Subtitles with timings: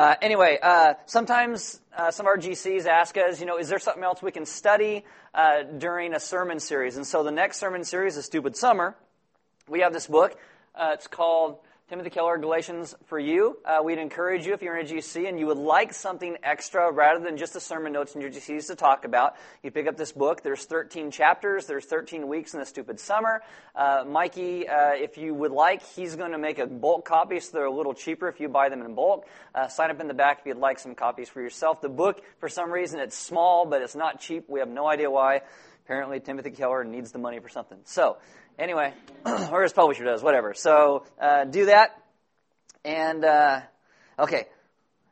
[0.00, 3.78] Uh, anyway, uh, sometimes uh, some of our GCs ask us, you know, is there
[3.78, 6.96] something else we can study uh, during a sermon series?
[6.96, 8.96] And so the next sermon series is Stupid Summer.
[9.68, 10.38] We have this book.
[10.74, 11.58] Uh, it's called
[11.90, 13.58] Timothy Keller, Galatians for you.
[13.64, 16.88] Uh, we'd encourage you if you're in a GC and you would like something extra
[16.92, 19.34] rather than just the sermon notes in your GCs to talk about,
[19.64, 20.44] you pick up this book.
[20.44, 21.66] There's 13 chapters.
[21.66, 23.42] There's 13 weeks in the stupid summer.
[23.74, 27.50] Uh, Mikey, uh, if you would like, he's going to make a bulk copy so
[27.54, 29.26] they're a little cheaper if you buy them in bulk.
[29.52, 31.80] Uh, sign up in the back if you'd like some copies for yourself.
[31.80, 34.44] The book, for some reason, it's small, but it's not cheap.
[34.48, 35.40] We have no idea why.
[35.86, 37.78] Apparently, Timothy Keller needs the money for something.
[37.82, 38.18] So,
[38.60, 38.92] Anyway,
[39.50, 40.52] or his publisher does, whatever.
[40.52, 41.96] So uh, do that.
[42.84, 43.60] And, uh,
[44.18, 44.48] okay.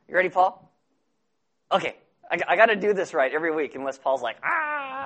[0.07, 0.71] You ready, Paul?
[1.71, 1.95] Okay.
[2.29, 4.98] I, I got to do this right every week unless Paul's like, ah.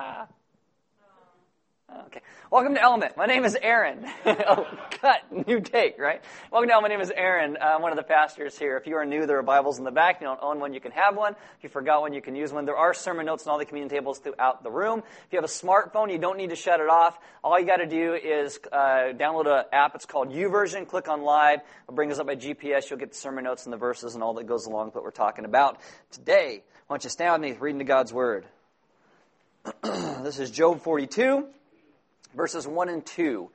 [2.06, 2.20] Okay.
[2.50, 3.16] Welcome to Element.
[3.16, 4.04] My name is Aaron.
[4.26, 4.66] oh,
[5.00, 5.46] cut.
[5.48, 6.22] New take, right?
[6.52, 6.92] Welcome to Element.
[6.92, 7.56] My name is Aaron.
[7.58, 8.76] I'm one of the pastors here.
[8.76, 10.16] If you are new, there are Bibles in the back.
[10.16, 11.32] If you don't own one, you can have one.
[11.32, 12.66] If you forgot one, you can use one.
[12.66, 14.98] There are sermon notes on all the communion tables throughout the room.
[14.98, 17.16] If you have a smartphone, you don't need to shut it off.
[17.42, 19.94] All you got to do is uh, download an app.
[19.94, 20.86] It's called YouVersion.
[20.86, 21.60] Click on Live.
[21.84, 22.90] It'll bring us up by GPS.
[22.90, 25.04] You'll get the sermon notes and the verses and all that goes along with what
[25.04, 26.64] we're talking about today.
[26.86, 28.44] Why don't you stand with me reading to God's Word?
[29.82, 31.48] this is Job 42
[32.34, 33.50] verses 1 and 2.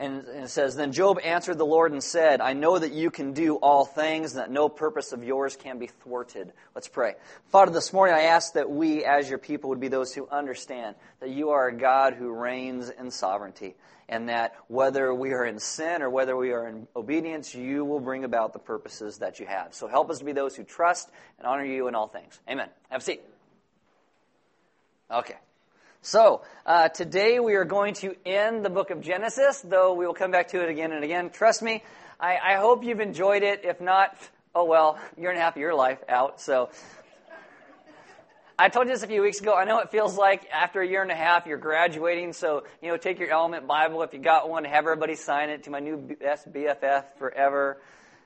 [0.00, 3.34] And it says, Then Job answered the Lord and said, I know that you can
[3.34, 6.54] do all things, and that no purpose of yours can be thwarted.
[6.74, 7.16] Let's pray.
[7.52, 10.96] Father, this morning I ask that we, as your people, would be those who understand
[11.20, 13.76] that you are a God who reigns in sovereignty,
[14.08, 18.00] and that whether we are in sin or whether we are in obedience, you will
[18.00, 19.74] bring about the purposes that you have.
[19.74, 22.40] So help us to be those who trust and honor you in all things.
[22.48, 22.70] Amen.
[22.88, 23.20] Have a seat.
[25.10, 25.36] Okay.
[26.02, 30.14] So, uh, today we are going to end the book of Genesis, though we will
[30.14, 31.28] come back to it again and again.
[31.28, 31.84] Trust me,
[32.18, 33.66] I, I hope you've enjoyed it.
[33.66, 34.16] If not,
[34.54, 36.40] oh well, year and a half of your life out.
[36.40, 36.70] So,
[38.58, 39.54] I told you this a few weeks ago.
[39.54, 42.32] I know it feels like after a year and a half you're graduating.
[42.32, 45.64] So, you know, take your Element Bible if you got one, have everybody sign it
[45.64, 47.76] to my new best BFF forever.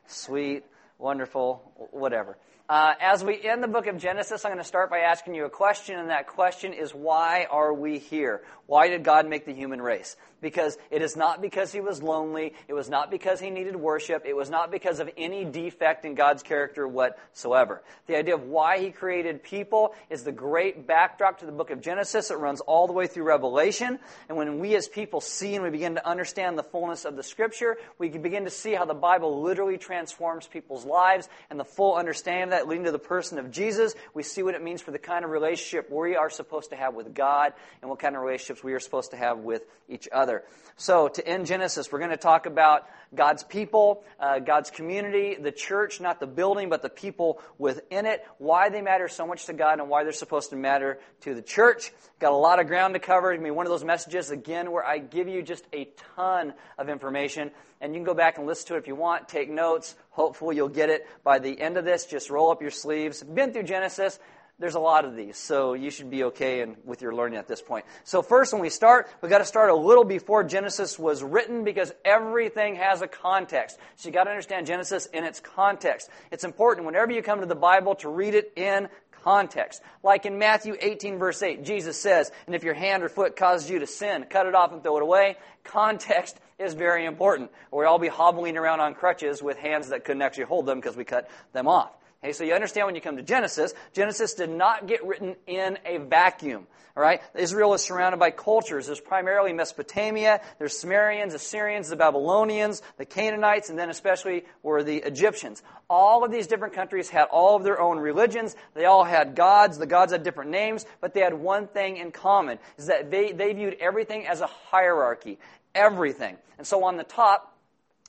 [0.07, 0.63] Sweet,
[1.01, 2.39] wonderful, whatever.
[2.67, 5.45] Uh, as we end the book of Genesis, I'm going to start by asking you
[5.45, 8.43] a question, and that question is why are we here?
[8.67, 10.17] Why did God make the human race?
[10.41, 12.53] Because it is not because he was lonely.
[12.69, 14.25] It was not because he needed worship.
[14.27, 17.83] It was not because of any defect in God's character whatsoever.
[18.07, 21.81] The idea of why he created people is the great backdrop to the book of
[21.81, 22.31] Genesis.
[22.31, 23.99] It runs all the way through Revelation.
[24.29, 27.23] And when we as people see and we begin to understand the fullness of the
[27.23, 31.65] scripture, we can begin to see how the Bible literally transforms people's lives and the
[31.65, 33.95] full understanding of that leading to the person of Jesus.
[34.13, 36.95] We see what it means for the kind of relationship we are supposed to have
[36.95, 38.23] with God and what kind of
[38.55, 40.45] relationships we are supposed to have with each other.
[40.77, 45.53] So, to end Genesis, we're going to talk about God's people, uh, God's community, the
[45.53, 49.53] church, not the building, but the people within it, why they matter so much to
[49.53, 51.93] God and why they're supposed to matter to the church.
[52.19, 53.33] Got a lot of ground to cover.
[53.33, 56.89] I mean, one of those messages, again, where I give you just a ton of
[56.89, 59.95] information, and you can go back and listen to it if you want, take notes.
[60.11, 62.07] Hopefully, you'll get it by the end of this.
[62.07, 63.23] Just roll up your sleeves.
[63.23, 64.19] Been through Genesis
[64.61, 67.61] there's a lot of these, so you should be okay with your learning at this
[67.61, 67.85] point.
[68.05, 71.65] So first, when we start, we've got to start a little before Genesis was written
[71.65, 73.79] because everything has a context.
[73.97, 76.09] So you've got to understand Genesis in its context.
[76.31, 78.89] It's important whenever you come to the Bible to read it in
[79.25, 79.83] context.
[80.05, 83.69] Like in Matthew 18 verse 8, Jesus says, and if your hand or foot causes
[83.69, 85.37] you to sin, cut it off and throw it away.
[85.65, 87.51] Context is very important.
[87.73, 90.79] Or we all be hobbling around on crutches with hands that couldn't actually hold them
[90.79, 91.91] because we cut them off.
[92.25, 95.79] Okay, so you understand when you come to Genesis, Genesis did not get written in
[95.85, 96.67] a vacuum.
[96.97, 98.87] All right, Israel is surrounded by cultures.
[98.87, 100.41] There's primarily Mesopotamia.
[100.59, 105.63] There's Sumerians, Assyrians, the Babylonians, the Canaanites, and then especially were the Egyptians.
[105.91, 108.57] All of these different countries had all of their own religions.
[108.73, 109.77] They all had gods.
[109.77, 113.33] The gods had different names, but they had one thing in common: is that they
[113.33, 115.39] they viewed everything as a hierarchy.
[115.75, 116.39] Everything.
[116.57, 117.54] And so on the top,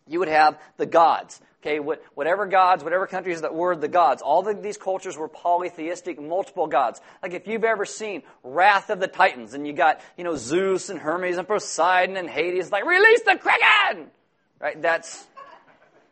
[0.08, 1.42] you would have the gods.
[1.62, 6.22] Okay, whatever gods, whatever countries that were the gods, all the, these cultures were polytheistic,
[6.22, 7.02] multiple gods.
[7.24, 10.90] Like if you've ever seen Wrath of the Titans, and you got, you know, Zeus
[10.90, 14.12] and Hermes and Poseidon and Hades, like, release the Kraken!
[14.59, 14.79] Right?
[14.79, 15.26] That's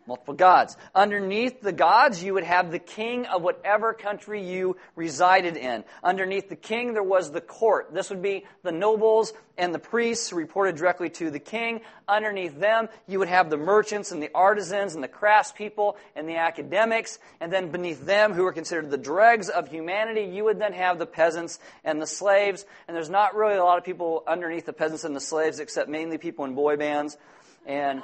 [0.07, 0.77] multiple gods.
[0.93, 5.83] Underneath the gods, you would have the king of whatever country you resided in.
[6.03, 7.93] Underneath the king, there was the court.
[7.93, 11.81] This would be the nobles and the priests reported directly to the king.
[12.07, 16.37] Underneath them, you would have the merchants and the artisans and the craftspeople and the
[16.37, 17.19] academics.
[17.39, 20.97] And then beneath them, who were considered the dregs of humanity, you would then have
[20.97, 22.65] the peasants and the slaves.
[22.87, 25.89] And there's not really a lot of people underneath the peasants and the slaves, except
[25.89, 27.17] mainly people in boy bands.
[27.65, 28.01] And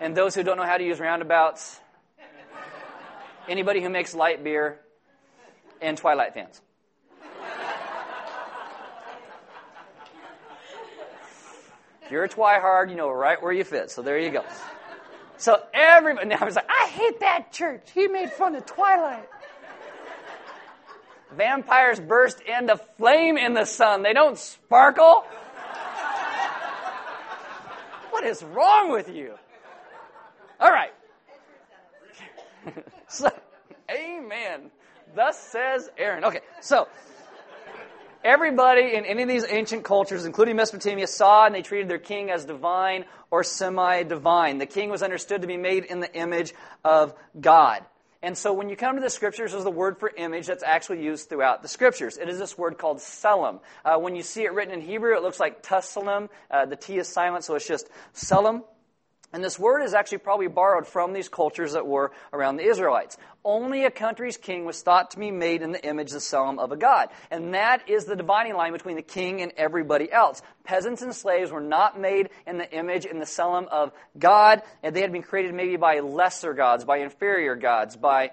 [0.00, 1.80] and those who don't know how to use roundabouts,
[3.48, 4.80] Anybody who makes light beer
[5.80, 6.60] and Twilight fans.
[12.02, 13.90] If you're a Twihard, you know right where you fit.
[13.90, 14.44] So there you go.
[15.38, 17.88] So everybody now was like, I hate that church.
[17.92, 19.28] He made fun of Twilight.
[21.36, 24.02] Vampires burst into flame in the sun.
[24.02, 25.24] They don't sparkle.
[28.10, 29.34] What is wrong with you?
[30.60, 30.92] All right.
[33.08, 33.30] so,
[33.90, 34.70] amen.
[35.14, 36.24] Thus says Aaron.
[36.24, 36.88] Okay, so
[38.24, 42.30] everybody in any of these ancient cultures, including Mesopotamia, saw and they treated their king
[42.30, 44.58] as divine or semi divine.
[44.58, 46.54] The king was understood to be made in the image
[46.84, 47.84] of God.
[48.22, 51.04] And so when you come to the scriptures, there's the word for image that's actually
[51.04, 52.16] used throughout the scriptures.
[52.16, 53.60] It is this word called selim.
[53.84, 56.28] Uh, when you see it written in Hebrew, it looks like tussalim.
[56.50, 58.64] Uh, the T is silent, so it's just selim.
[59.36, 63.18] And this word is actually probably borrowed from these cultures that were around the Israelites.
[63.44, 66.72] Only a country's king was thought to be made in the image, the selim of
[66.72, 67.10] a god.
[67.30, 70.40] And that is the dividing line between the king and everybody else.
[70.64, 74.96] Peasants and slaves were not made in the image, in the selim of God, and
[74.96, 78.30] they had been created maybe by lesser gods, by inferior gods, by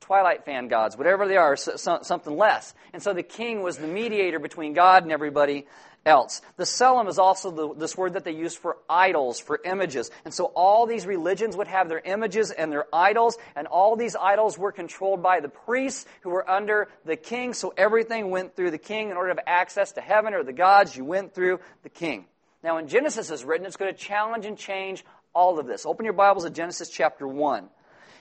[0.00, 2.72] Twilight fan gods, whatever they are, something less.
[2.94, 5.66] And so the king was the mediator between God and everybody
[6.06, 6.40] else.
[6.56, 10.10] The selim is also the, this word that they use for idols, for images.
[10.24, 14.16] And so all these religions would have their images and their idols, and all these
[14.16, 17.52] idols were controlled by the priests who were under the king.
[17.52, 19.10] So everything went through the king.
[19.10, 22.26] In order to have access to heaven or the gods, you went through the king.
[22.62, 25.04] Now, when Genesis is written, it's going to challenge and change
[25.34, 25.84] all of this.
[25.84, 27.68] Open your Bibles to Genesis chapter 1.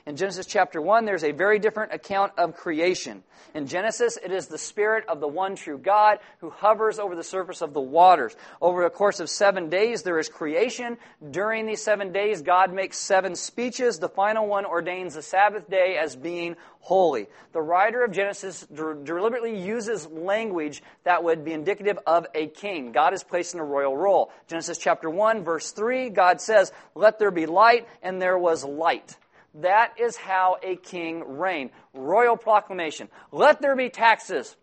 [0.08, 3.24] In Genesis chapter 1, there's a very different account of creation.
[3.56, 7.24] In Genesis, it is the Spirit of the one true God who hovers over the
[7.24, 8.36] surface of the waters.
[8.62, 11.00] Over a course of seven days, there is creation.
[11.32, 13.98] During these seven days, God makes seven speeches.
[13.98, 17.26] The final one ordains the Sabbath day as being holy.
[17.54, 22.92] The writer of Genesis deliberately uses language that would be indicative of a king.
[22.92, 24.32] God is placed in a royal role.
[24.48, 29.18] Genesis chapter 1, verse 3, God says, Let there be light, and there was light.
[29.62, 31.72] That is how a king reigned.
[31.94, 33.10] Royal proclamation.
[33.32, 34.56] Let there be taxes.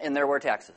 [0.00, 0.76] And there were taxes.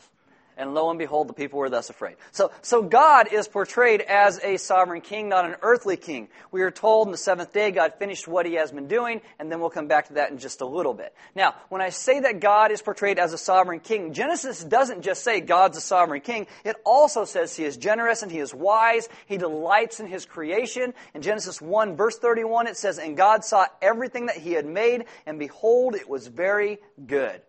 [0.57, 2.15] And lo and behold, the people were thus afraid.
[2.31, 6.29] So, so God is portrayed as a sovereign king, not an earthly king.
[6.51, 9.51] We are told in the seventh day God finished what he has been doing, and
[9.51, 11.13] then we'll come back to that in just a little bit.
[11.35, 15.23] Now, when I say that God is portrayed as a sovereign king, Genesis doesn't just
[15.23, 16.47] say God's a sovereign king.
[16.63, 19.09] It also says he is generous and he is wise.
[19.25, 20.93] He delights in his creation.
[21.13, 25.05] In Genesis 1 verse 31, it says, And God saw everything that he had made,
[25.25, 27.41] and behold, it was very good.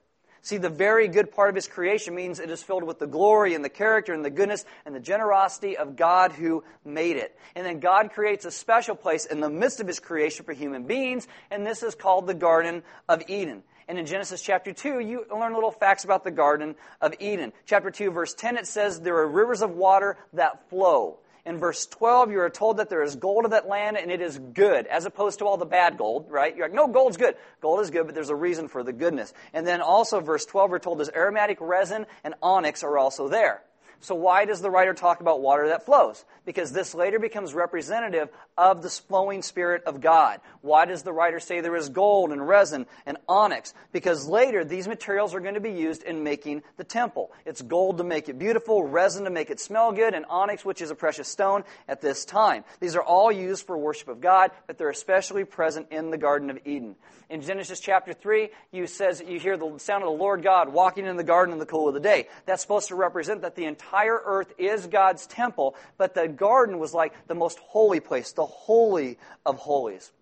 [0.46, 3.54] See, the very good part of his creation means it is filled with the glory
[3.54, 7.36] and the character and the goodness and the generosity of God who made it.
[7.56, 10.84] And then God creates a special place in the midst of his creation for human
[10.84, 13.64] beings, and this is called the Garden of Eden.
[13.88, 17.52] And in Genesis chapter 2, you learn little facts about the Garden of Eden.
[17.64, 21.18] Chapter 2, verse 10, it says, There are rivers of water that flow.
[21.46, 24.20] In verse 12, you are told that there is gold of that land and it
[24.20, 26.54] is good, as opposed to all the bad gold, right?
[26.54, 27.36] You're like, no, gold's good.
[27.60, 29.32] Gold is good, but there's a reason for the goodness.
[29.54, 33.62] And then also, verse 12, we're told there's aromatic resin and onyx are also there.
[34.00, 36.24] So why does the writer talk about water that flows?
[36.44, 40.40] Because this later becomes representative of the flowing Spirit of God.
[40.60, 43.74] Why does the writer say there is gold and resin and onyx?
[43.92, 47.32] Because later these materials are going to be used in making the temple.
[47.44, 50.82] It's gold to make it beautiful, resin to make it smell good, and onyx, which
[50.82, 52.64] is a precious stone at this time.
[52.80, 56.50] These are all used for worship of God, but they're especially present in the Garden
[56.50, 56.96] of Eden.
[57.28, 61.06] In Genesis chapter 3, you says you hear the sound of the Lord God walking
[61.06, 62.28] in the garden in the cool of the day.
[62.44, 63.85] That's supposed to represent that the entire
[64.24, 69.18] earth is God's temple, but the garden was like the most holy place, the holy
[69.44, 70.12] of holies.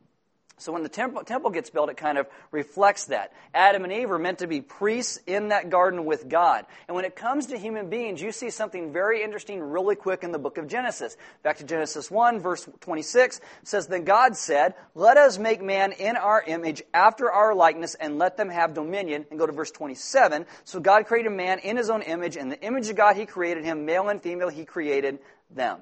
[0.56, 3.32] So when the temple, temple, gets built, it kind of reflects that.
[3.52, 6.64] Adam and Eve are meant to be priests in that garden with God.
[6.87, 10.30] And when it comes to human beings, you see something very interesting really quick in
[10.30, 11.16] the book of Genesis.
[11.42, 16.16] Back to Genesis 1, verse 26, says, Then God said, Let us make man in
[16.16, 19.26] our image, after our likeness, and let them have dominion.
[19.30, 20.46] And go to verse 27.
[20.62, 22.37] So God created man in his own image.
[22.37, 25.18] and the image of God he created him, male and female he created
[25.50, 25.80] them.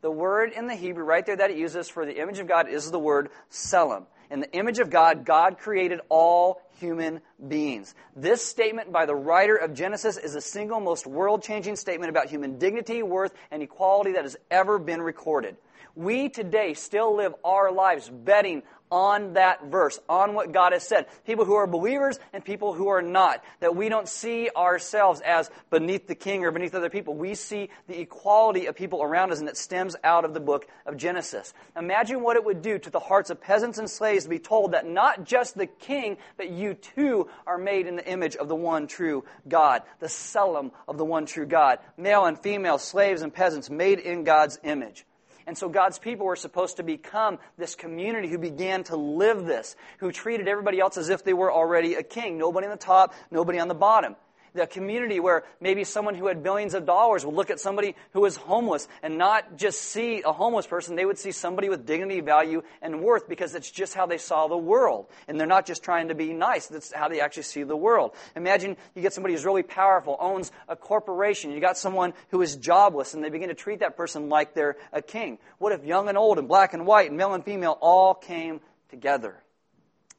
[0.00, 2.68] The word in the Hebrew right there that it uses for the image of God
[2.68, 4.06] is the word selim.
[4.30, 7.94] In the image of God, God created all human beings.
[8.16, 12.26] This statement by the writer of Genesis is the single most world changing statement about
[12.26, 15.56] human dignity, worth, and equality that has ever been recorded.
[15.94, 21.06] We today still live our lives betting on that verse, on what God has said.
[21.26, 23.42] People who are believers and people who are not.
[23.58, 27.14] That we don't see ourselves as beneath the king or beneath other people.
[27.14, 30.66] We see the equality of people around us, and it stems out of the book
[30.86, 31.54] of Genesis.
[31.76, 34.72] Imagine what it would do to the hearts of peasants and slaves to be told
[34.72, 38.54] that not just the king, but you too are made in the image of the
[38.54, 41.80] one true God, the Selim of the one true God.
[41.96, 45.04] Male and female, slaves and peasants made in God's image.
[45.46, 49.76] And so God's people were supposed to become this community who began to live this,
[49.98, 52.38] who treated everybody else as if they were already a king.
[52.38, 54.16] Nobody on the top, nobody on the bottom
[54.54, 58.20] the community where maybe someone who had billions of dollars would look at somebody who
[58.20, 62.20] was homeless and not just see a homeless person, they would see somebody with dignity,
[62.20, 65.06] value, and worth because it's just how they saw the world.
[65.28, 68.12] And they're not just trying to be nice, that's how they actually see the world.
[68.36, 72.56] Imagine you get somebody who's really powerful, owns a corporation, you got someone who is
[72.56, 75.38] jobless, and they begin to treat that person like they're a king.
[75.58, 78.60] What if young and old and black and white and male and female all came
[78.88, 79.43] together?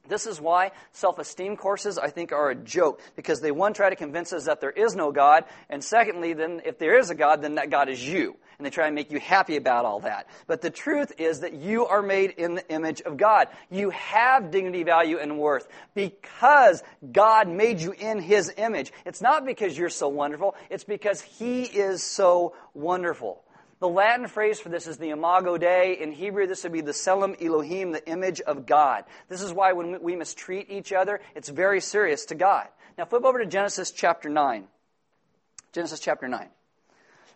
[0.08, 3.90] This is why self esteem courses, I think, are a joke because they, one, try
[3.90, 7.14] to convince us that there is no God, and secondly, then if there is a
[7.14, 8.36] God, then that God is you.
[8.58, 10.28] And they try to make you happy about all that.
[10.46, 13.48] But the truth is that you are made in the image of God.
[13.70, 16.82] You have dignity, value, and worth because
[17.12, 18.92] God made you in His image.
[19.04, 23.42] It's not because you're so wonderful, it's because He is so wonderful.
[23.78, 25.98] The Latin phrase for this is the imago Dei.
[26.00, 29.04] In Hebrew, this would be the Tselem Elohim, the image of God.
[29.28, 32.68] This is why when we mistreat each other, it's very serious to God.
[32.96, 34.66] Now flip over to Genesis chapter 9.
[35.72, 36.48] Genesis chapter 9,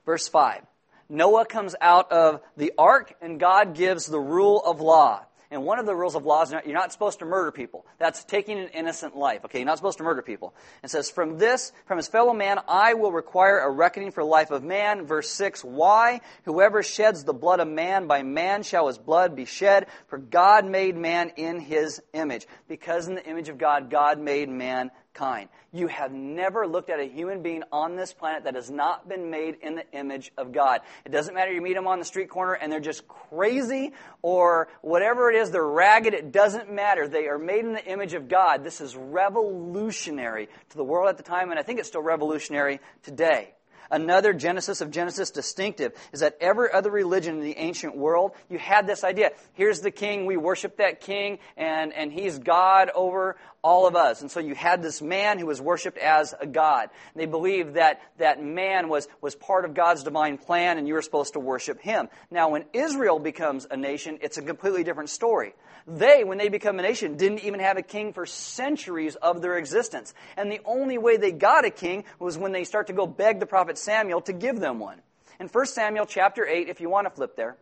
[0.06, 0.62] verse 5.
[1.10, 5.26] Noah comes out of the ark, and God gives the rule of law.
[5.52, 7.84] And one of the rules of law is you're not supposed to murder people.
[7.98, 9.44] That's taking an innocent life.
[9.44, 10.54] Okay, you're not supposed to murder people.
[10.84, 14.52] It says, From this, from his fellow man, I will require a reckoning for life
[14.52, 15.06] of man.
[15.06, 16.20] Verse 6, Why?
[16.44, 19.86] Whoever sheds the blood of man, by man shall his blood be shed.
[20.06, 22.46] For God made man in his image.
[22.68, 25.48] Because in the image of God, God made man kind.
[25.72, 29.30] You have never looked at a human being on this planet that has not been
[29.30, 30.80] made in the image of God.
[31.04, 34.68] It doesn't matter you meet them on the street corner and they're just crazy or
[34.82, 37.08] whatever it is, they're ragged, it doesn't matter.
[37.08, 38.64] They are made in the image of God.
[38.64, 42.80] This is revolutionary to the world at the time, and I think it's still revolutionary
[43.02, 43.54] today.
[43.90, 48.56] Another Genesis of Genesis distinctive is that every other religion in the ancient world, you
[48.56, 49.32] had this idea.
[49.54, 54.22] Here's the king, we worship that king, and, and he's God over all of us.
[54.22, 56.88] And so you had this man who was worshiped as a god.
[57.14, 60.94] And they believed that that man was, was part of God's divine plan and you
[60.94, 62.08] were supposed to worship him.
[62.30, 65.54] Now, when Israel becomes a nation, it's a completely different story.
[65.86, 69.56] They, when they become a nation, didn't even have a king for centuries of their
[69.56, 70.14] existence.
[70.36, 73.40] And the only way they got a king was when they start to go beg
[73.40, 75.00] the prophet Samuel to give them one.
[75.38, 77.56] In 1 Samuel chapter 8, if you want to flip there,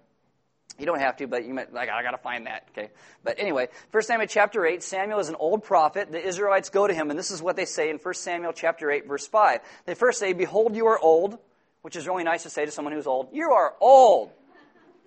[0.78, 2.90] you don't have to, but you might, like, I gotta find that, okay?
[3.24, 6.12] But anyway, 1 Samuel chapter 8, Samuel is an old prophet.
[6.12, 8.90] The Israelites go to him, and this is what they say in 1 Samuel chapter
[8.90, 9.60] 8, verse 5.
[9.86, 11.38] They first say, Behold, you are old,
[11.82, 13.28] which is really nice to say to someone who's old.
[13.32, 14.30] You are old.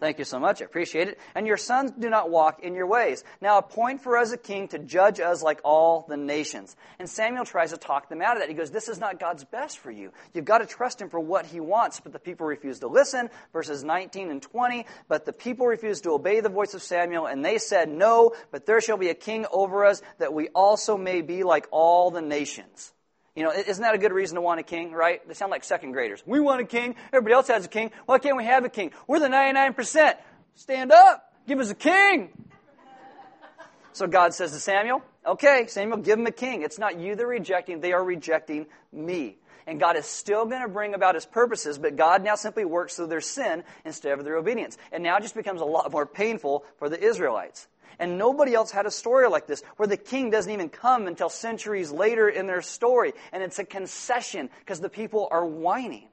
[0.02, 0.64] Thank you so much.
[0.64, 1.20] I appreciate it.
[1.36, 3.24] And your sons do not walk in your ways.
[3.40, 6.76] Now appoint for us a king to judge us like all the nations.
[6.98, 8.50] And Samuel tries to talk them out of that.
[8.50, 10.12] He goes, This is not God's best for you.
[10.34, 12.00] You've got to trust him for what he wants.
[12.00, 13.30] But the people refuse to listen.
[13.54, 14.88] Verses 19 and 20.
[15.08, 18.66] But the people refused to obey the voice of Samuel, and they said, No, but
[18.66, 22.24] there shall be a king over us, that we also may be like all the
[22.24, 22.92] nations.
[23.36, 25.26] You know, isn't that a good reason to want a king, right?
[25.26, 26.22] They sound like second graders.
[26.26, 26.96] We want a king.
[27.14, 27.92] Everybody else has a king.
[28.06, 28.92] Why can't we have a king?
[29.08, 30.16] We're the 99%.
[30.56, 31.34] Stand up.
[31.48, 32.30] Give us a king.
[33.94, 36.62] So God says to Samuel, okay, Samuel, give him a king.
[36.62, 37.82] It's not you they're rejecting.
[37.82, 39.38] They are rejecting me.
[39.68, 42.96] And God is still going to bring about his purposes, but God now simply works
[42.96, 44.78] through their sin instead of their obedience.
[44.92, 47.68] And now it just becomes a lot more painful for the Israelites.
[48.02, 51.30] And nobody else had a story like this, where the king doesn't even come until
[51.30, 53.14] centuries later in their story.
[53.32, 56.08] And it's a concession because the people are whining.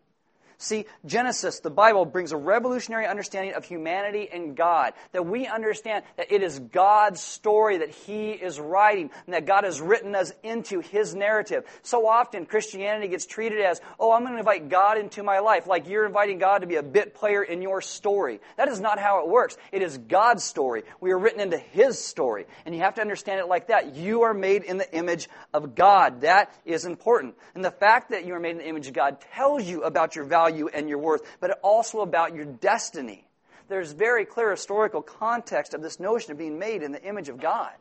[0.60, 4.92] See, Genesis, the Bible, brings a revolutionary understanding of humanity and God.
[5.12, 9.62] That we understand that it is God's story that He is writing, and that God
[9.62, 11.62] has written us into His narrative.
[11.82, 15.68] So often, Christianity gets treated as, oh, I'm going to invite God into my life,
[15.68, 18.40] like you're inviting God to be a bit player in your story.
[18.56, 19.56] That is not how it works.
[19.70, 20.82] It is God's story.
[21.00, 22.46] We are written into His story.
[22.66, 23.94] And you have to understand it like that.
[23.94, 26.22] You are made in the image of God.
[26.22, 27.36] That is important.
[27.54, 30.16] And the fact that you are made in the image of God tells you about
[30.16, 33.24] your value value and your worth, but also about your destiny.
[33.68, 37.38] There's very clear historical context of this notion of being made in the image of
[37.38, 37.72] God.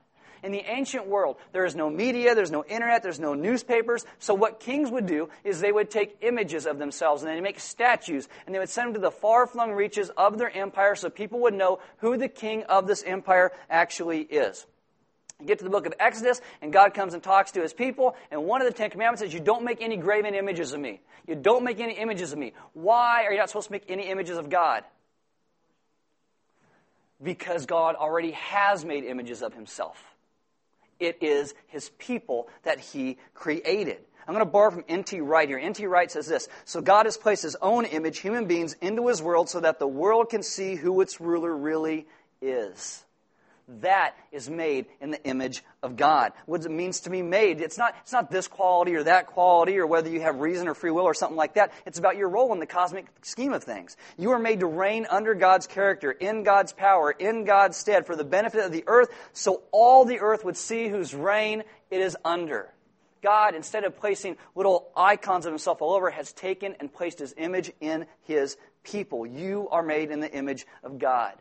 [0.44, 4.06] In the ancient world, there is no media, there's no internet, there's no newspapers.
[4.20, 7.60] So what kings would do is they would take images of themselves and they'd make
[7.60, 11.40] statues and they would send them to the far-flung reaches of their empire so people
[11.40, 14.68] would know who the king of this empire actually is.
[15.40, 18.16] You get to the book of Exodus, and God comes and talks to his people,
[18.32, 21.00] and one of the Ten Commandments says, You don't make any graven images of me.
[21.28, 22.54] You don't make any images of me.
[22.74, 24.84] Why are you not supposed to make any images of God?
[27.22, 30.04] Because God already has made images of himself.
[31.00, 34.00] It is his people that he created.
[34.28, 35.22] I'm going to borrow from N.T.
[35.22, 35.60] Wright here.
[35.60, 35.86] N.T.
[35.86, 39.50] Wright says this So God has placed his own image, human beings, into his world
[39.50, 42.08] so that the world can see who its ruler really
[42.42, 43.04] is.
[43.82, 46.32] That is made in the image of God.
[46.46, 49.78] What it means to be made, it's not, it's not this quality or that quality
[49.78, 51.74] or whether you have reason or free will or something like that.
[51.86, 53.98] It's about your role in the cosmic scheme of things.
[54.18, 58.16] You are made to reign under God's character, in God's power, in God's stead for
[58.16, 62.16] the benefit of the earth, so all the earth would see whose reign it is
[62.24, 62.74] under.
[63.22, 67.34] God, instead of placing little icons of himself all over, has taken and placed his
[67.38, 69.26] image in his people.
[69.26, 71.34] You are made in the image of God.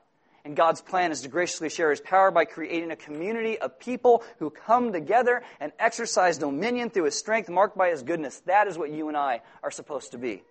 [0.46, 4.22] And God's plan is to graciously share His power by creating a community of people
[4.38, 8.40] who come together and exercise dominion through His strength marked by His goodness.
[8.46, 10.44] That is what you and I are supposed to be.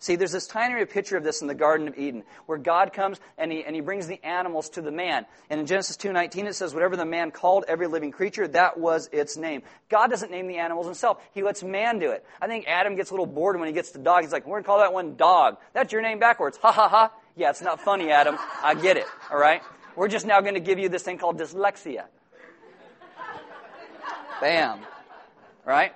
[0.00, 3.20] See, there's this tiny picture of this in the Garden of Eden, where God comes
[3.36, 5.24] and he, and he brings the animals to the man.
[5.50, 9.08] And in Genesis 2.19 it says, whatever the man called every living creature, that was
[9.12, 9.62] its name.
[9.88, 11.18] God doesn't name the animals himself.
[11.32, 12.24] He lets man do it.
[12.40, 14.22] I think Adam gets a little bored when he gets the dog.
[14.22, 15.58] He's like, we're going to call that one dog.
[15.72, 16.58] That's your name backwards.
[16.58, 17.12] Ha ha ha.
[17.38, 18.36] Yeah, it's not funny, Adam.
[18.64, 19.06] I get it.
[19.30, 19.62] All right?
[19.94, 22.06] We're just now going to give you this thing called dyslexia.
[24.40, 24.80] Bam.
[25.64, 25.92] Right?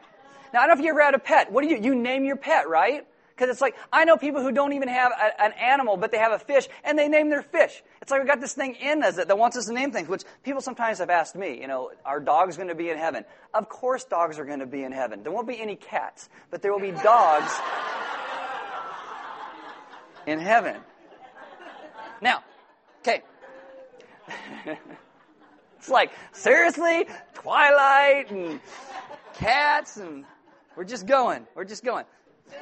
[0.54, 1.50] Now, I don't know if you ever had a pet.
[1.50, 3.04] What do you, you name your pet, right?
[3.34, 6.18] Because it's like, I know people who don't even have a, an animal, but they
[6.18, 7.82] have a fish, and they name their fish.
[8.00, 10.08] It's like we got this thing in us that, that wants us to name things,
[10.08, 13.24] which people sometimes have asked me, you know, are dogs going to be in heaven?
[13.52, 15.24] Of course dogs are going to be in heaven.
[15.24, 17.52] There won't be any cats, but there will be dogs
[20.28, 20.76] in heaven.
[22.22, 22.44] Now,
[23.00, 23.22] okay.
[25.76, 27.06] it's like, seriously?
[27.34, 28.60] Twilight and
[29.34, 30.24] cats and
[30.76, 31.46] we're just going.
[31.56, 32.04] We're just going.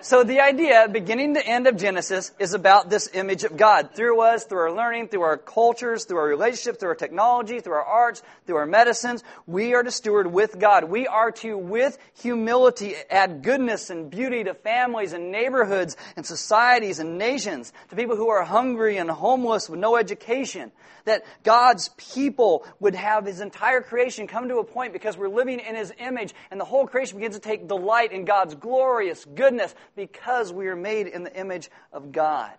[0.03, 4.23] So the idea, beginning to end of Genesis, is about this image of God through
[4.23, 7.85] us, through our learning, through our cultures, through our relationships, through our technology, through our
[7.85, 9.23] arts, through our medicines.
[9.47, 10.85] We are to steward with God.
[10.85, 16.99] We are to, with humility, add goodness and beauty to families and neighborhoods and societies
[16.99, 20.73] and nations, to people who are hungry and homeless with no education.
[21.07, 25.59] That God's people would have His entire creation come to a point because we're living
[25.59, 29.75] in His image and the whole creation begins to take delight in God's glorious goodness
[29.97, 32.52] because we are made in the image of God.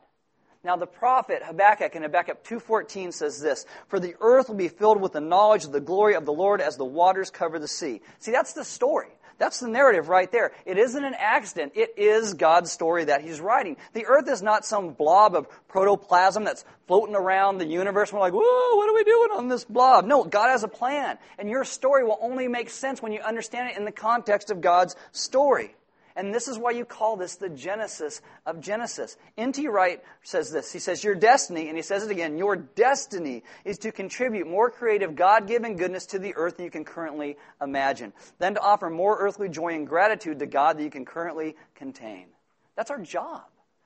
[0.64, 5.02] Now the prophet Habakkuk in Habakkuk 2.14 says this, For the earth will be filled
[5.02, 8.02] with the knowledge of the glory of the Lord as the waters cover the sea.
[8.20, 9.10] See, that's the story.
[9.42, 10.52] That's the narrative right there.
[10.68, 11.72] It isn't an accident.
[11.74, 13.76] It is God's story that He's writing.
[13.94, 18.14] The earth is not some blob of protoplasm that's floating around the universe.
[18.14, 20.06] We're like, whoa, what are we doing on this blob?
[20.06, 21.18] No, God has a plan.
[21.40, 24.62] And your story will only make sense when you understand it in the context of
[24.62, 25.74] God's story.
[26.22, 29.18] And this is why you call this the Genesis of Genesis.
[29.40, 29.68] N.T.
[29.68, 30.72] Wright says this.
[30.72, 34.70] He says, Your destiny, and he says it again, your destiny is to contribute more
[34.70, 38.88] creative, God given goodness to the earth than you can currently imagine, than to offer
[38.88, 42.28] more earthly joy and gratitude to God than you can currently contain.
[42.76, 43.42] That's our job.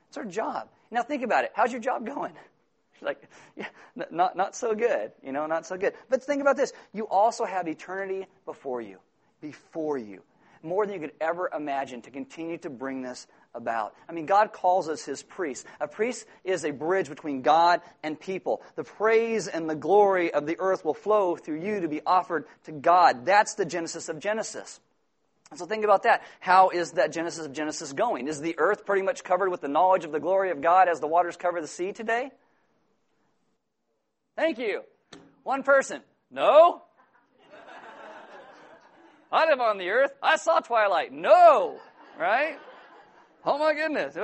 [0.09, 0.67] It's our job.
[0.91, 1.53] Now think about it.
[1.53, 2.33] How's your job going?
[3.01, 3.23] like,
[3.55, 3.67] yeah,
[4.11, 5.93] not, not so good, you know, not so good.
[6.09, 6.73] But think about this.
[6.93, 8.97] You also have eternity before you.
[9.39, 10.21] Before you
[10.65, 13.95] more than you could ever imagine to continue to bring this about.
[14.09, 15.65] I mean, God calls us his priests.
[15.79, 18.61] A priest is a bridge between God and people.
[18.75, 22.45] The praise and the glory of the earth will flow through you to be offered
[22.65, 23.25] to God.
[23.25, 24.79] That's the Genesis of Genesis.
[25.55, 26.23] So think about that.
[26.39, 28.27] How is that Genesis of Genesis going?
[28.27, 30.99] Is the earth pretty much covered with the knowledge of the glory of God as
[30.99, 32.31] the waters cover the sea today?
[34.35, 34.81] Thank you.
[35.43, 36.01] One person.
[36.31, 36.81] No?
[39.31, 40.11] I live on the earth.
[40.21, 41.11] I saw twilight.
[41.11, 41.77] No,
[42.19, 42.57] right?
[43.43, 44.17] Oh my goodness.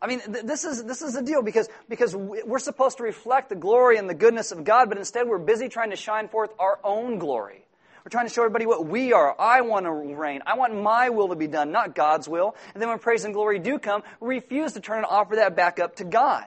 [0.00, 3.48] I mean, th- this is this is the deal because because we're supposed to reflect
[3.48, 6.50] the glory and the goodness of God, but instead we're busy trying to shine forth
[6.58, 7.64] our own glory.
[8.04, 9.40] We're trying to show everybody what we are.
[9.40, 10.40] I want to reign.
[10.44, 12.56] I want my will to be done, not God's will.
[12.74, 15.54] And then when praise and glory do come, we refuse to turn and offer that
[15.54, 16.44] back up to God.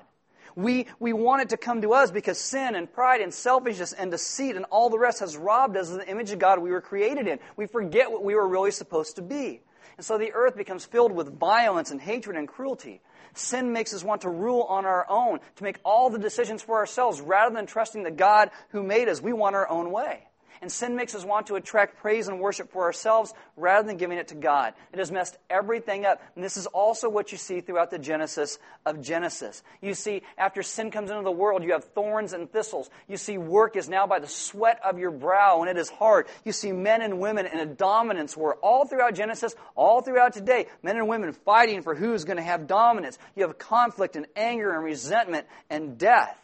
[0.55, 4.09] We, we want it to come to us because sin and pride and selfishness and
[4.09, 6.81] deceit and all the rest has robbed us of the image of God we were
[6.81, 7.39] created in.
[7.57, 9.61] We forget what we were really supposed to be.
[9.97, 13.01] And so the earth becomes filled with violence and hatred and cruelty.
[13.33, 16.77] Sin makes us want to rule on our own, to make all the decisions for
[16.77, 19.21] ourselves rather than trusting the God who made us.
[19.21, 20.23] We want our own way.
[20.65, 24.17] And sin makes us want to attract praise and worship for ourselves rather than giving
[24.17, 24.73] it to God.
[24.91, 26.19] It has messed everything up.
[26.33, 29.61] And this is also what you see throughout the Genesis of Genesis.
[29.79, 32.89] You see, after sin comes into the world, you have thorns and thistles.
[33.07, 36.25] You see, work is now by the sweat of your brow, and it is hard.
[36.43, 40.65] You see men and women in a dominance war all throughout Genesis, all throughout today.
[40.81, 43.19] Men and women fighting for who's going to have dominance.
[43.35, 46.35] You have conflict and anger and resentment and death.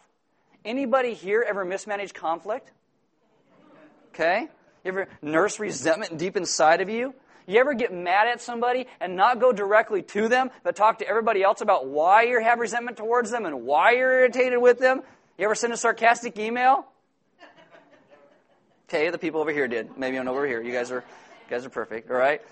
[0.64, 2.70] Anybody here ever mismanage conflict?
[4.14, 4.48] Okay?
[4.84, 7.14] You ever nurse resentment deep inside of you?
[7.46, 11.08] You ever get mad at somebody and not go directly to them, but talk to
[11.08, 15.02] everybody else about why you have resentment towards them and why you're irritated with them?
[15.38, 16.86] You ever send a sarcastic email?
[18.88, 19.96] Okay, the people over here did.
[19.96, 20.60] Maybe I'm over here.
[20.60, 22.10] You guys are, you guys are perfect.
[22.10, 22.42] All right.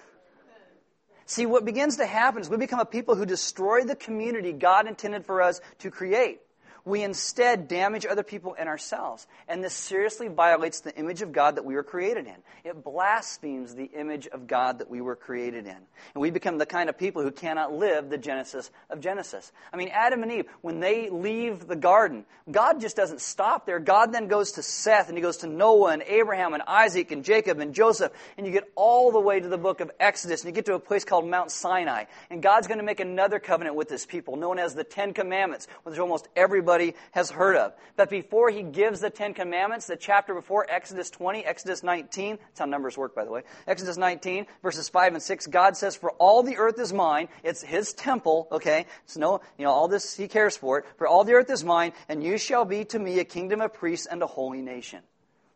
[1.26, 4.88] See, what begins to happen is we become a people who destroy the community God
[4.88, 6.40] intended for us to create
[6.84, 9.26] we instead damage other people and ourselves.
[9.48, 12.36] And this seriously violates the image of God that we were created in.
[12.64, 15.76] It blasphemes the image of God that we were created in.
[15.76, 19.52] And we become the kind of people who cannot live the Genesis of Genesis.
[19.72, 23.78] I mean, Adam and Eve, when they leave the garden, God just doesn't stop there.
[23.78, 27.24] God then goes to Seth and he goes to Noah and Abraham and Isaac and
[27.24, 28.12] Jacob and Joseph.
[28.36, 30.74] And you get all the way to the book of Exodus and you get to
[30.74, 32.04] a place called Mount Sinai.
[32.30, 35.66] And God's going to make another covenant with his people known as the Ten Commandments,
[35.82, 37.72] which almost everybody everybody has heard of.
[37.96, 42.60] But before he gives the Ten Commandments, the chapter before, Exodus 20, Exodus 19, that's
[42.60, 43.42] how numbers work, by the way.
[43.66, 47.28] Exodus 19, verses 5 and 6, God says, For all the earth is mine.
[47.42, 48.86] It's his temple, okay?
[49.04, 50.86] It's no, you know, all this he cares for it.
[50.96, 53.74] For all the earth is mine, and you shall be to me a kingdom of
[53.74, 55.00] priests and a holy nation.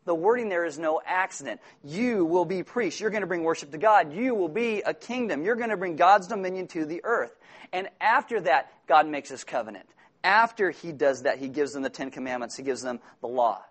[0.03, 1.61] The wording there is no accident.
[1.83, 3.01] You will be priests.
[3.01, 4.13] You're going to bring worship to God.
[4.13, 5.43] You will be a kingdom.
[5.43, 7.35] You're going to bring God's dominion to the earth.
[7.73, 9.87] And after that, God makes his covenant.
[10.25, 13.61] After he does that, he gives them the Ten Commandments, he gives them the law.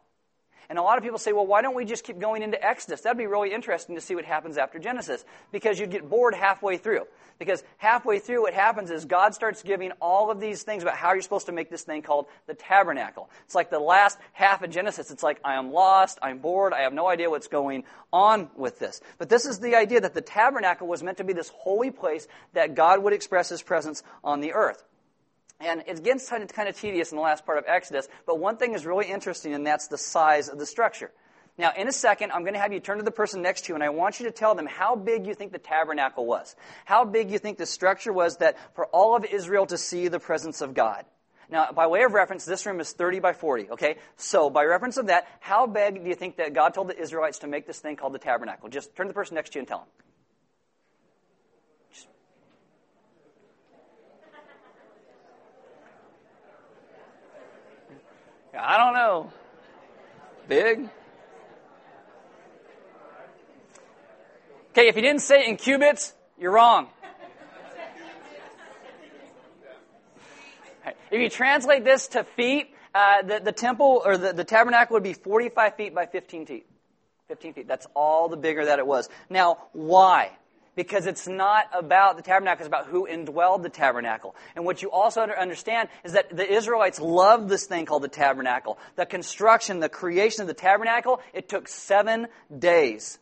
[0.71, 3.03] And a lot of people say, well, why don't we just keep going into Exodus?
[3.03, 5.25] That'd be really interesting to see what happens after Genesis.
[5.53, 7.03] Because you'd get bored halfway through.
[7.39, 11.13] Because halfway through, what happens is God starts giving all of these things about how
[11.13, 13.29] you're supposed to make this thing called the tabernacle.
[13.45, 15.11] It's like the last half of Genesis.
[15.11, 18.79] It's like, I am lost, I'm bored, I have no idea what's going on with
[18.79, 19.01] this.
[19.19, 22.29] But this is the idea that the tabernacle was meant to be this holy place
[22.53, 24.85] that God would express his presence on the earth.
[25.65, 28.39] And it gets kind of, kind of tedious in the last part of Exodus, but
[28.39, 31.11] one thing is really interesting, and that's the size of the structure.
[31.57, 33.69] Now, in a second, I'm going to have you turn to the person next to
[33.71, 36.57] you, and I want you to tell them how big you think the tabernacle was.
[36.85, 40.19] How big you think the structure was that for all of Israel to see the
[40.19, 41.05] presence of God.
[41.49, 43.97] Now, by way of reference, this room is 30 by 40, okay?
[44.17, 47.41] So, by reference of that, how big do you think that God told the Israelites
[47.41, 48.69] to make this thing called the tabernacle?
[48.69, 49.89] Just turn to the person next to you and tell them.
[58.59, 59.33] I don't know.
[60.49, 60.89] Big?
[64.71, 66.89] Okay, if you didn't say it in cubits, you're wrong.
[71.11, 75.03] If you translate this to feet, uh, the, the temple or the, the tabernacle would
[75.03, 76.67] be 45 feet by 15 feet.
[77.29, 77.69] 15 feet.
[77.69, 79.09] That's all the bigger that it was.
[79.31, 80.33] Now, why?
[80.75, 84.35] Because it's not about the tabernacle, it's about who indwelled the tabernacle.
[84.57, 88.79] And what you also understand is that the Israelites loved this thing called the tabernacle.
[88.97, 93.19] The construction, the creation of the tabernacle, it took seven days.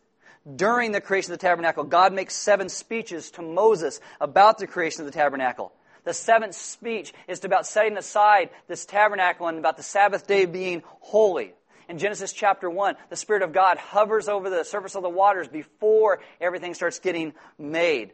[0.55, 5.01] During the creation of the tabernacle, God makes seven speeches to Moses about the creation
[5.01, 5.71] of the tabernacle.
[6.03, 10.83] The seventh speech is about setting aside this tabernacle and about the Sabbath day being
[10.99, 11.53] holy.
[11.89, 15.47] In Genesis chapter 1, the Spirit of God hovers over the surface of the waters
[15.47, 18.13] before everything starts getting made.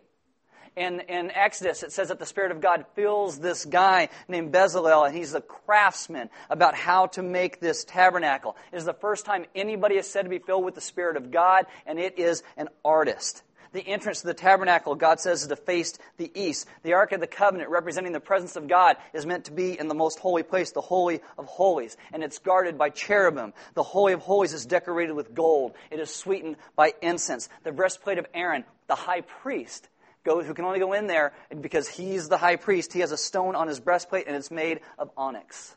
[0.76, 5.08] In, in Exodus, it says that the Spirit of God fills this guy named Bezalel,
[5.08, 8.56] and he's a craftsman about how to make this tabernacle.
[8.72, 11.32] It is the first time anybody is said to be filled with the Spirit of
[11.32, 13.44] God, and it is an artist.
[13.72, 16.68] The entrance to the tabernacle, God says, is to face the east.
[16.84, 19.88] The Ark of the Covenant, representing the presence of God, is meant to be in
[19.88, 21.96] the most holy place, the Holy of Holies.
[22.12, 23.54] And it's guarded by cherubim.
[23.76, 25.74] The Holy of Holies is decorated with gold.
[25.92, 27.48] It is sweetened by incense.
[27.64, 29.88] The breastplate of Aaron, the high priest,
[30.26, 33.56] who can only go in there because he's the high priest, he has a stone
[33.56, 35.76] on his breastplate and it's made of onyx.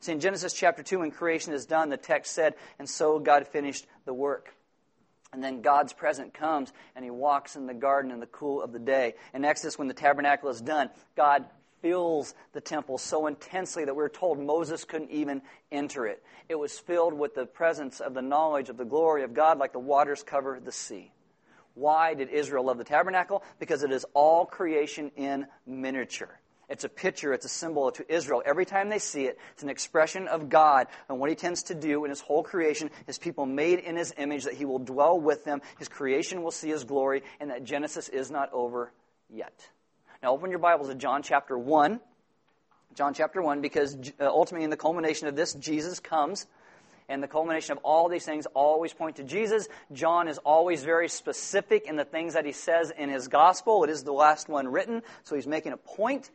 [0.00, 3.48] See, in Genesis chapter 2, when creation is done, the text said, and so God
[3.48, 4.54] finished the work.
[5.34, 8.72] And then God's presence comes and he walks in the garden in the cool of
[8.72, 9.14] the day.
[9.34, 11.44] In Exodus, when the tabernacle is done, God
[11.82, 15.42] fills the temple so intensely that we're told Moses couldn't even
[15.72, 16.22] enter it.
[16.48, 19.72] It was filled with the presence of the knowledge of the glory of God like
[19.72, 21.10] the waters cover the sea.
[21.74, 23.42] Why did Israel love the tabernacle?
[23.58, 26.38] Because it is all creation in miniature.
[26.68, 28.42] It's a picture, it's a symbol to Israel.
[28.44, 31.74] Every time they see it, it's an expression of God and what He tends to
[31.74, 35.20] do in His whole creation, His people made in His image, that He will dwell
[35.20, 38.92] with them, His creation will see His glory, and that Genesis is not over
[39.28, 39.68] yet.
[40.22, 42.00] Now, open your Bibles to John chapter 1.
[42.94, 46.46] John chapter 1, because uh, ultimately, in the culmination of this, Jesus comes.
[47.08, 49.68] And the culmination of all these things always point to Jesus.
[49.92, 53.84] John is always very specific in the things that he says in his gospel.
[53.84, 56.30] It is the last one written, so he's making a point.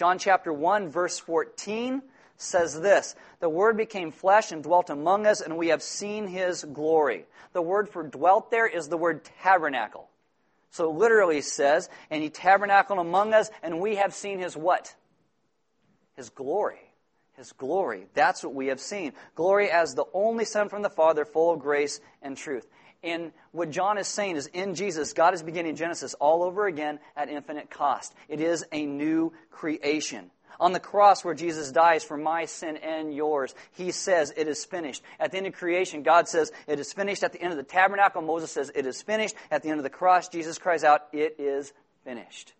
[0.00, 2.00] John chapter 1, verse 14
[2.38, 6.64] says this The Word became flesh and dwelt among us, and we have seen His
[6.64, 7.26] glory.
[7.52, 10.08] The word for dwelt there is the word tabernacle.
[10.70, 14.96] So literally says, And He tabernacled among us, and we have seen His what?
[16.16, 16.80] His glory.
[17.36, 18.06] His glory.
[18.14, 19.12] That's what we have seen.
[19.34, 22.66] Glory as the only Son from the Father, full of grace and truth.
[23.02, 26.98] And what John is saying is in Jesus, God is beginning Genesis all over again
[27.16, 28.14] at infinite cost.
[28.28, 30.30] It is a new creation.
[30.58, 34.66] On the cross where Jesus dies for my sin and yours, he says, It is
[34.66, 35.02] finished.
[35.18, 37.22] At the end of creation, God says, It is finished.
[37.24, 39.34] At the end of the tabernacle, Moses says, It is finished.
[39.50, 41.72] At the end of the cross, Jesus cries out, It is
[42.04, 42.52] finished.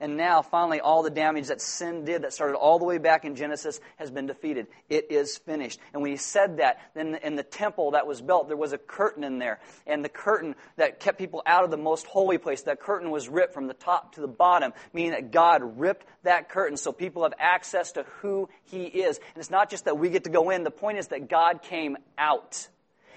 [0.00, 3.24] And now, finally, all the damage that sin did that started all the way back
[3.24, 4.68] in Genesis has been defeated.
[4.88, 5.80] It is finished.
[5.92, 8.78] And when he said that, then in the temple that was built, there was a
[8.78, 9.58] curtain in there.
[9.86, 13.28] And the curtain that kept people out of the most holy place, that curtain was
[13.28, 17.24] ripped from the top to the bottom, meaning that God ripped that curtain so people
[17.24, 19.18] have access to who he is.
[19.18, 21.62] And it's not just that we get to go in, the point is that God
[21.62, 22.68] came out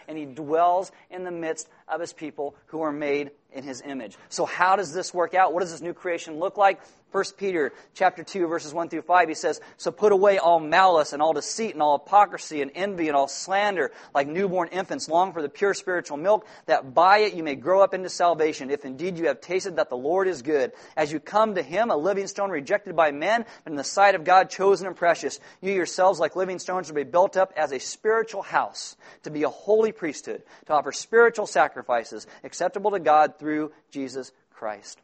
[0.08, 4.18] and he dwells in the midst of his people who are made in his image.
[4.30, 5.54] So how does this work out?
[5.54, 6.82] What does this new creation look like?
[7.12, 11.12] 1 Peter chapter 2 verses 1 through 5 he says, "So put away all malice
[11.12, 15.34] and all deceit and all hypocrisy and envy and all slander, like newborn infants long
[15.34, 18.86] for the pure spiritual milk, that by it you may grow up into salvation, if
[18.86, 20.72] indeed you have tasted that the Lord is good.
[20.96, 24.16] As you come to him, a living stone rejected by men, but in the sight
[24.16, 27.74] of God chosen and precious, you yourselves like living stones will be built up as
[27.74, 33.38] a spiritual house, to be a holy priesthood, to offer spiritual sacrifices acceptable to God
[33.38, 35.02] through Jesus Christ."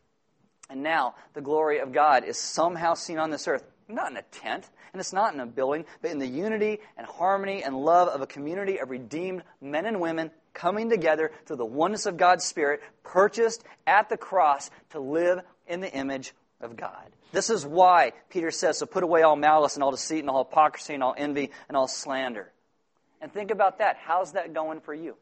[0.70, 4.22] And now the glory of God is somehow seen on this earth, not in a
[4.24, 8.10] tent, and it's not in a building, but in the unity and harmony and love
[8.10, 12.44] of a community of redeemed men and women coming together through the oneness of God's
[12.44, 17.12] Spirit, purchased at the cross to live in the image of God.
[17.32, 20.44] This is why Peter says, So put away all malice and all deceit and all
[20.44, 22.52] hypocrisy and all envy and all slander.
[23.22, 23.98] And think about that.
[24.02, 25.16] How's that going for you?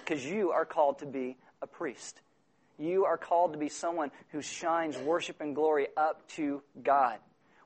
[0.00, 2.20] Because you are called to be a priest.
[2.80, 7.18] You are called to be someone who shines worship and glory up to God.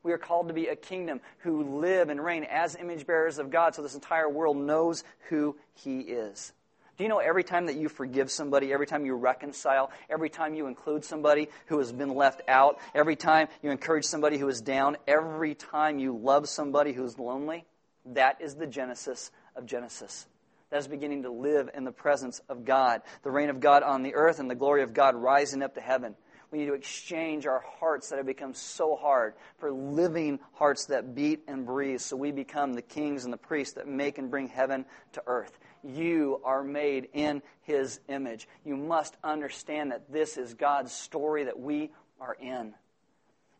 [0.03, 3.50] We are called to be a kingdom who live and reign as image bearers of
[3.50, 6.53] God so this entire world knows who He is.
[6.98, 10.55] Do you know every time that you forgive somebody, every time you reconcile, every time
[10.55, 14.61] you include somebody who has been left out, every time you encourage somebody who is
[14.61, 17.64] down, every time you love somebody who's lonely,
[18.07, 20.27] that is the genesis of Genesis
[20.74, 24.02] that is beginning to live in the presence of God, the reign of God on
[24.02, 26.16] the earth and the glory of God rising up to heaven.
[26.50, 31.14] We need to exchange our hearts that have become so hard for living hearts that
[31.14, 34.48] beat and breathe so we become the kings and the priests that make and bring
[34.48, 35.56] heaven to earth.
[35.84, 38.48] You are made in His image.
[38.64, 42.74] You must understand that this is God's story that we are in.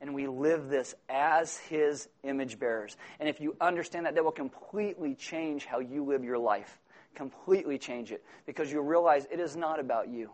[0.01, 2.97] And we live this as His image bearers.
[3.21, 6.81] And if you understand that, that will completely change how you live your life
[7.15, 10.31] completely change it because you realize it is not about you.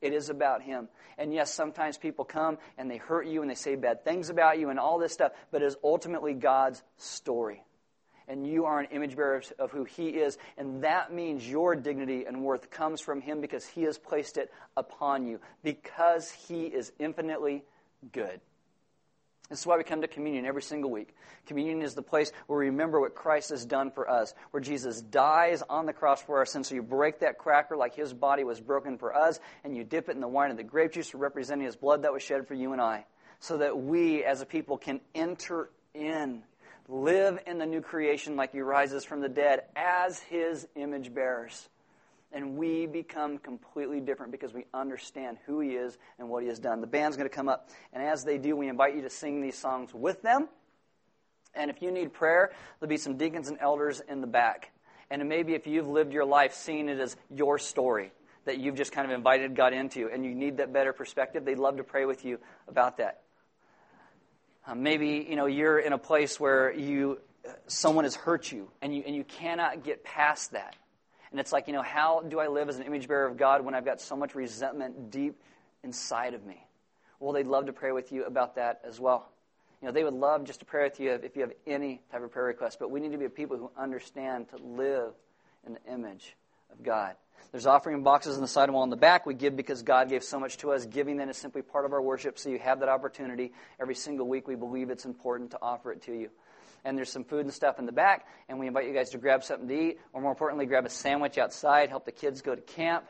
[0.00, 0.88] It is about Him.
[1.16, 4.58] And yes, sometimes people come and they hurt you and they say bad things about
[4.58, 7.62] you and all this stuff, but it is ultimately God's story.
[8.28, 10.38] And you are an image bearer of who He is.
[10.56, 14.50] And that means your dignity and worth comes from Him because He has placed it
[14.76, 17.64] upon you, because He is infinitely
[18.12, 18.40] good.
[19.52, 21.14] This is why we come to communion every single week.
[21.44, 25.02] Communion is the place where we remember what Christ has done for us, where Jesus
[25.02, 26.68] dies on the cross for our sins.
[26.68, 30.08] So you break that cracker like his body was broken for us, and you dip
[30.08, 32.54] it in the wine of the grape juice, representing his blood that was shed for
[32.54, 33.04] you and I,
[33.40, 36.44] so that we as a people can enter in,
[36.88, 41.68] live in the new creation like he rises from the dead as his image bearers
[42.32, 46.58] and we become completely different because we understand who He is and what He has
[46.58, 46.80] done.
[46.80, 49.40] The band's going to come up, and as they do, we invite you to sing
[49.40, 50.48] these songs with them.
[51.54, 54.70] And if you need prayer, there'll be some deacons and elders in the back.
[55.10, 58.12] And maybe if you've lived your life seeing it as your story
[58.46, 61.58] that you've just kind of invited God into, and you need that better perspective, they'd
[61.58, 63.20] love to pray with you about that.
[64.66, 67.20] Uh, maybe you know you're in a place where you
[67.66, 70.76] someone has hurt you, and you and you cannot get past that
[71.32, 73.64] and it's like, you know, how do I live as an image bearer of God
[73.64, 75.40] when I've got so much resentment deep
[75.82, 76.64] inside of me?
[77.18, 79.30] Well, they'd love to pray with you about that as well.
[79.80, 82.22] You know, they would love just to pray with you if you have any type
[82.22, 85.12] of prayer request, but we need to be a people who understand to live
[85.66, 86.36] in the image
[86.70, 87.16] of God.
[87.50, 89.26] There's offering boxes on the side wall in the back.
[89.26, 90.86] We give because God gave so much to us.
[90.86, 94.26] Giving then is simply part of our worship, so you have that opportunity every single
[94.26, 94.46] week.
[94.46, 96.30] We believe it's important to offer it to you.
[96.84, 99.18] And there's some food and stuff in the back, and we invite you guys to
[99.18, 102.54] grab something to eat, or more importantly, grab a sandwich outside, help the kids go
[102.54, 103.04] to camp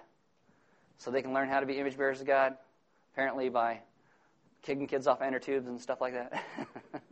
[0.98, 2.56] so they can learn how to be image bearers of God,
[3.12, 3.80] apparently by
[4.62, 6.44] kicking kids off inner tubes and stuff like that.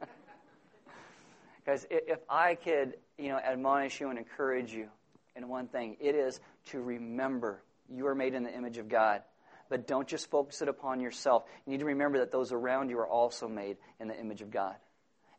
[1.67, 4.89] Guys, if I could, you know, admonish you and encourage you
[5.37, 9.23] in one thing, it is to remember you are made in the image of God.
[9.69, 11.45] But don't just focus it upon yourself.
[11.65, 14.51] You need to remember that those around you are also made in the image of
[14.51, 14.75] God.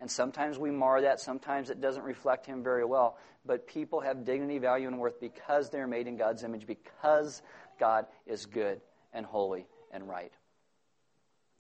[0.02, 3.18] And sometimes we mar that, sometimes it doesn't reflect Him very well.
[3.46, 7.42] But people have dignity, value, and worth because they're made in God's image, because
[7.80, 8.82] God is good
[9.14, 10.32] and holy and right.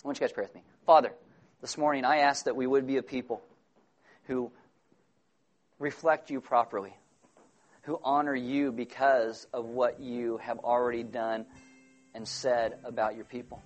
[0.04, 0.64] I want you guys to pray with me.
[0.88, 1.14] Father,
[1.62, 3.42] this morning I ask that we would be a people
[4.26, 4.52] who
[5.78, 6.96] reflect you properly,
[7.84, 11.46] who honor you because of what you have already done
[12.16, 13.62] and said about your people.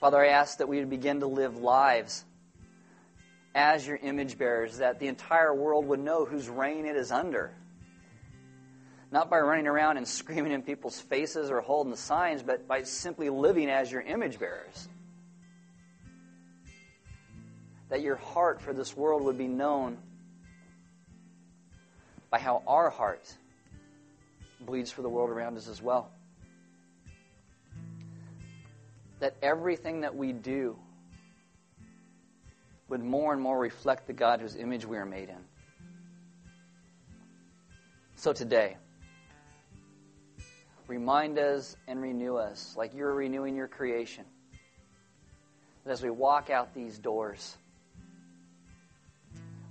[0.00, 2.24] Father, I ask that we would begin to live lives
[3.56, 7.52] as your image bearers, that the entire world would know whose reign it is under.
[9.10, 12.82] Not by running around and screaming in people's faces or holding the signs, but by
[12.82, 14.88] simply living as your image bearers.
[17.88, 19.96] That your heart for this world would be known
[22.28, 23.32] by how our heart
[24.60, 26.10] bleeds for the world around us as well.
[29.20, 30.76] That everything that we do
[32.88, 35.44] would more and more reflect the God whose image we are made in.
[38.16, 38.76] So today,
[40.86, 44.24] remind us and renew us like you're renewing your creation.
[45.84, 47.56] That as we walk out these doors,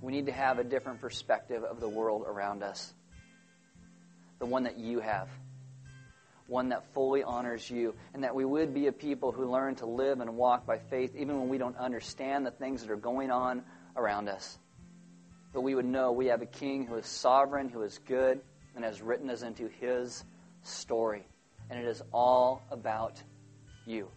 [0.00, 2.92] we need to have a different perspective of the world around us.
[4.38, 5.28] The one that you have.
[6.48, 7.94] One that fully honors you.
[8.14, 11.14] And that we would be a people who learn to live and walk by faith
[11.16, 13.62] even when we don't understand the things that are going on
[13.96, 14.58] around us.
[15.52, 18.40] But we would know we have a king who is sovereign, who is good,
[18.74, 20.24] and has written us into his
[20.62, 21.26] story.
[21.70, 23.22] And it is all about
[23.86, 24.08] you.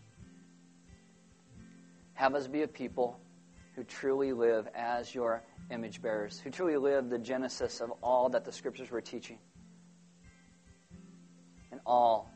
[2.14, 3.20] Have us be a people
[3.76, 8.44] who truly live as your image bearers, who truly live the genesis of all that
[8.44, 9.40] the scriptures were teaching
[11.72, 12.32] and all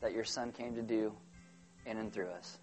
[0.00, 1.12] that your Son came to do
[1.86, 2.58] in and through us.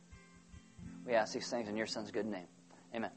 [1.05, 2.47] We ask these things in your Son's good name.
[2.93, 3.11] Amen.